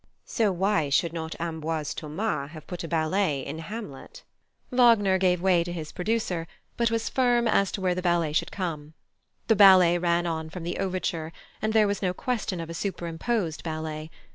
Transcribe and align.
So 0.25 0.51
why 0.51 0.89
should 0.89 1.13
not 1.13 1.39
Ambroise 1.39 1.93
Thomas 1.93 2.49
have 2.53 2.65
put 2.65 2.83
a 2.83 2.87
ballet 2.87 3.41
in 3.45 3.59
Hamlet? 3.59 4.23
Wagner 4.71 5.19
gave 5.19 5.43
way 5.43 5.63
to 5.63 5.71
his 5.71 5.91
producer, 5.91 6.47
but 6.75 6.89
was 6.89 7.07
firm 7.07 7.47
as 7.47 7.71
to 7.73 7.81
where 7.81 7.93
the 7.93 8.01
ballet 8.01 8.33
should 8.33 8.51
come. 8.51 8.95
The 9.45 9.55
ballet 9.55 9.99
ran 9.99 10.25
on 10.25 10.49
from 10.49 10.63
the 10.63 10.79
overture, 10.79 11.31
and 11.61 11.71
there 11.71 11.85
was 11.85 12.01
no 12.01 12.15
question 12.15 12.59
of 12.59 12.67
a 12.71 12.73
superimposed 12.73 13.63
ballet. 13.63 14.09